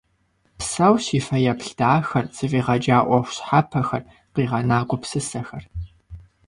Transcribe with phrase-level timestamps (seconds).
[0.57, 5.63] Псэущ и фэеплъ дахэр, зэфӏигъэкӏа ӏуэху щхьэпэхэр, къигъэна гупсысэхэр.